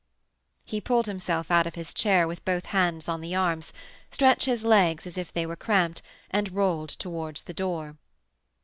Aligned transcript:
He 0.65 0.81
pulled 0.81 1.05
himself 1.05 1.51
out 1.51 1.67
of 1.67 1.75
his 1.75 1.93
chair 1.93 2.27
with 2.27 2.43
both 2.43 2.65
hands 2.73 3.07
on 3.07 3.21
the 3.21 3.35
arms, 3.35 3.71
stretched 4.09 4.45
his 4.47 4.63
legs 4.63 5.05
as 5.05 5.15
if 5.15 5.31
they 5.31 5.45
were 5.45 5.55
cramped, 5.55 6.01
and 6.31 6.55
rolled 6.55 6.89
towards 6.89 7.43
the 7.43 7.53
door. 7.53 7.97